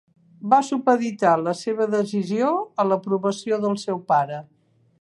[0.51, 2.49] Va supeditar la seva decisió
[2.85, 4.41] a l'aprovació del seu pare.